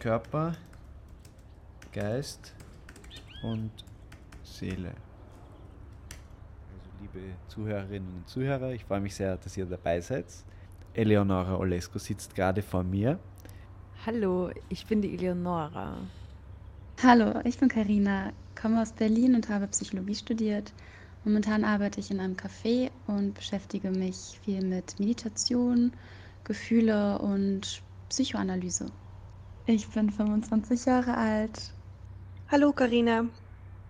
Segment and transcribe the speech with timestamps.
[0.00, 0.56] Körper,
[1.92, 2.54] Geist
[3.42, 3.70] und
[4.42, 4.94] Seele.
[6.72, 10.24] Also liebe Zuhörerinnen und Zuhörer, ich freue mich sehr, dass ihr dabei seid.
[10.94, 13.18] Eleonora Olesko sitzt gerade vor mir.
[14.06, 15.98] Hallo, ich bin die Eleonora.
[17.02, 20.72] Hallo, ich bin Karina, komme aus Berlin und habe Psychologie studiert.
[21.24, 25.92] Momentan arbeite ich in einem Café und beschäftige mich viel mit Meditation,
[26.44, 28.86] Gefühle und Psychoanalyse.
[29.72, 31.72] Ich bin 25 Jahre alt.
[32.48, 33.26] Hallo Karina,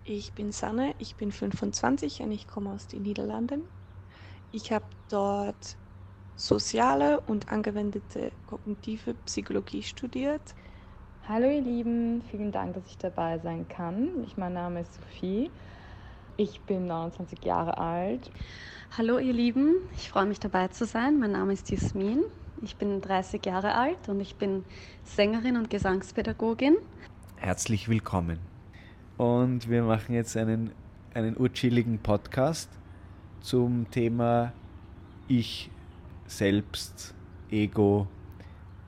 [0.03, 3.63] ich bin Sanne, ich bin 25 und ich komme aus den Niederlanden.
[4.51, 5.77] Ich habe dort
[6.35, 10.53] soziale und angewendete kognitive Psychologie studiert.
[11.27, 14.23] Hallo ihr Lieben, vielen Dank, dass ich dabei sein kann.
[14.23, 15.49] Ich, mein Name ist Sophie.
[16.37, 18.29] Ich bin 29 Jahre alt.
[18.95, 21.17] Hallo ihr Lieben, ich freue mich dabei zu sein.
[21.17, 22.23] Mein Name ist Jasmin.
[22.61, 24.63] Ich bin 30 Jahre alt und ich bin
[25.03, 26.77] Sängerin und Gesangspädagogin.
[27.37, 28.39] Herzlich willkommen.
[29.17, 30.71] Und wir machen jetzt einen,
[31.13, 32.69] einen urchilligen Podcast
[33.39, 34.53] zum Thema
[35.27, 35.71] Ich
[36.27, 37.15] selbst,
[37.49, 38.07] Ego.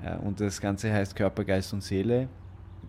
[0.04, 2.30] Ja, und das Ganze heißt Körper, Geist und Seele.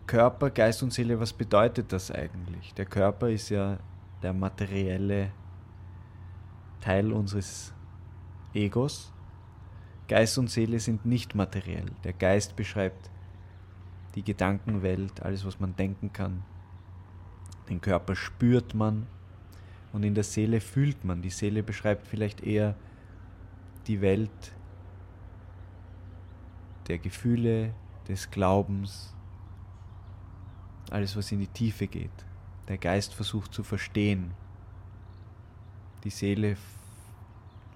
[0.07, 2.75] Körper, Geist und Seele, was bedeutet das eigentlich?
[2.75, 3.79] Der Körper ist ja
[4.23, 5.31] der materielle
[6.81, 7.73] Teil unseres
[8.53, 9.14] Egos
[10.09, 11.87] Geist und Seele sind nicht materiell.
[12.05, 13.11] Der Geist beschreibt
[14.15, 16.45] die Gedankenwelt, alles, was man denken kann.
[17.69, 19.07] Den Körper spürt man
[19.93, 21.23] und in der Seele fühlt man.
[21.23, 22.77] Die Seele beschreibt vielleicht eher
[23.87, 24.53] die Welt
[26.89, 27.75] der Gefühle,
[28.09, 29.15] des Glaubens,
[30.91, 32.11] alles, was in die Tiefe geht.
[32.69, 34.33] Der Geist versucht zu verstehen.
[36.05, 36.57] Die Seele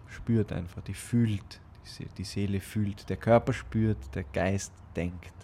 [0.06, 1.60] spürt einfach, die fühlt
[2.16, 5.34] die Seele fühlt, der Körper spürt, der Geist denkt.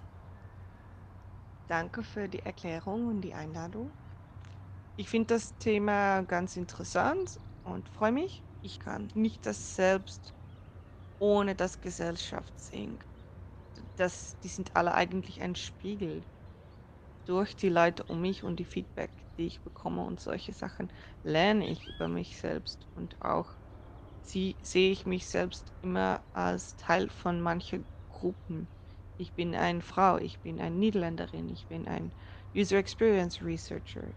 [1.67, 3.91] Danke für die Erklärung und die Einladung.
[4.97, 8.43] Ich finde das Thema ganz interessant und freue mich.
[8.62, 10.34] Ich kann nicht das Selbst
[11.19, 12.99] ohne das Gesellschaft sehen.
[13.97, 16.22] Das, die sind alle eigentlich ein Spiegel.
[17.25, 21.69] Durch die Leute um mich und die Feedback, die ich bekomme und solche Sachen, lerne
[21.69, 23.50] ich über mich selbst und auch
[24.25, 28.69] sie, sehe ich mich selbst immer als Teil von manchen Gruppen.
[29.17, 32.12] Ich bin eine Frau, ich bin eine Niederländerin, ich bin ein
[32.55, 34.15] User Experience Researcher.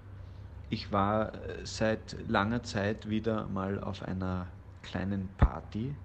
[0.69, 5.97] Ich war äh, seit langer Zeit wieder mal auf einer kleinen Party.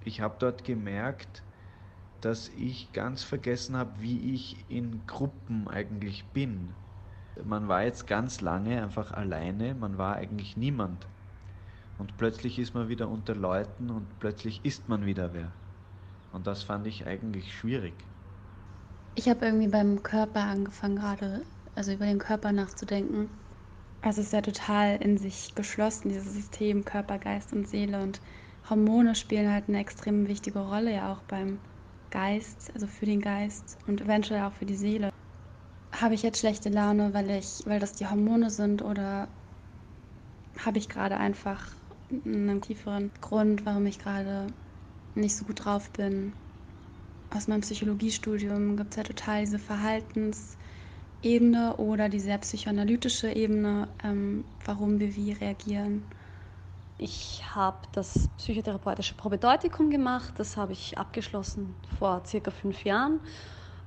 [0.00, 1.44] Ich habe dort gemerkt,
[2.20, 6.76] dass ich ganz vergessen habe, wie ich in Gruppen eigentlich bin.
[7.42, 11.08] Man war jetzt ganz lange einfach alleine, man war eigentlich niemand.
[11.98, 15.52] Und plötzlich ist man wieder unter Leuten und plötzlich ist man wieder wer.
[16.32, 17.94] Und das fand ich eigentlich schwierig.
[19.14, 21.42] Ich habe irgendwie beim Körper angefangen gerade,
[21.76, 23.28] also über den Körper nachzudenken.
[24.02, 28.02] Also es ist ja total in sich geschlossen, dieses System Körper, Geist und Seele.
[28.02, 28.20] Und
[28.68, 31.58] Hormone spielen halt eine extrem wichtige Rolle ja auch beim
[32.10, 35.10] Geist, also für den Geist und eventuell auch für die Seele.
[35.94, 39.28] Habe ich jetzt schlechte Laune, weil ich, weil das die Hormone sind oder
[40.58, 41.74] habe ich gerade einfach
[42.10, 44.46] einen tieferen Grund, warum ich gerade
[45.14, 46.34] nicht so gut drauf bin.
[47.30, 54.44] Aus meinem Psychologiestudium gibt es ja total diese Verhaltensebene oder die sehr psychoanalytische Ebene, ähm,
[54.64, 56.04] warum wir wie reagieren.
[56.96, 60.34] Ich habe das psychotherapeutische Probedeutikum gemacht.
[60.36, 63.18] Das habe ich abgeschlossen vor circa fünf Jahren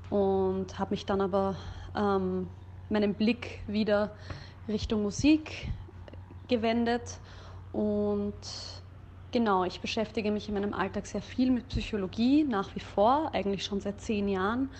[0.09, 1.55] und habe mich dann aber
[1.95, 2.49] ähm,
[2.89, 4.13] meinen Blick wieder
[4.67, 5.69] Richtung Musik
[6.49, 7.19] gewendet
[7.77, 8.33] und
[9.29, 13.63] genau, ich beschäftige mich in meinem Alltag sehr viel mit Psychologie, nach wie vor, eigentlich
[13.63, 14.71] schon seit zehn Jahren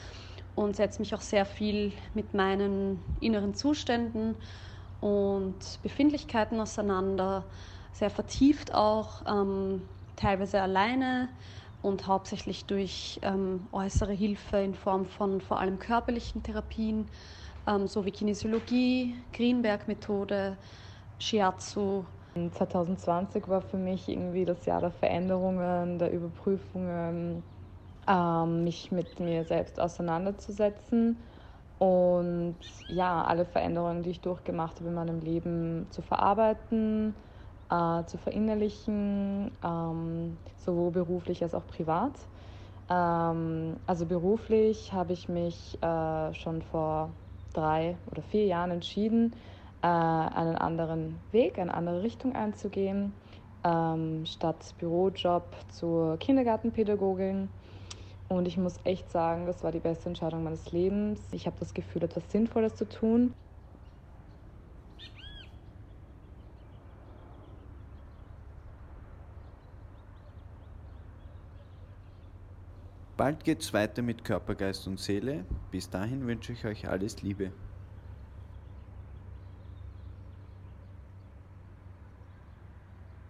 [0.55, 4.35] und setze mich auch sehr viel mit meinen inneren Zuständen
[4.99, 7.45] und Befindlichkeiten auseinander,
[7.91, 9.83] sehr vertieft auch, ähm,
[10.15, 11.29] teilweise alleine
[11.83, 17.11] und hauptsächlich durch ähm, äußere Hilfe in Form von vor allem körperlichen Therapien,
[17.67, 20.57] ähm, sowie Kinesiologie, Greenberg-Methode,
[21.19, 22.07] Shiatsu
[22.51, 27.43] 2020 war für mich irgendwie das Jahr der Veränderungen, der Überprüfungen,
[28.07, 31.17] ähm, mich mit mir selbst auseinanderzusetzen
[31.79, 32.57] und
[32.87, 37.15] ja, alle Veränderungen, die ich durchgemacht habe in meinem Leben zu verarbeiten,
[37.69, 42.13] äh, zu verinnerlichen, ähm, sowohl beruflich als auch privat.
[42.89, 47.13] Ähm, also beruflich habe ich mich äh, schon vor
[47.53, 49.35] drei oder vier Jahren entschieden,
[49.81, 53.13] äh, einen anderen Weg, eine andere Richtung einzugehen,
[53.63, 57.49] ähm, statt Bürojob zur Kindergartenpädagogin.
[58.29, 61.21] Und ich muss echt sagen, das war die beste Entscheidung meines Lebens.
[61.31, 63.33] Ich habe das Gefühl, etwas Sinnvolles zu tun.
[73.15, 75.43] Bald geht's weiter mit Körper, Geist und Seele.
[75.71, 77.51] Bis dahin wünsche ich euch alles Liebe.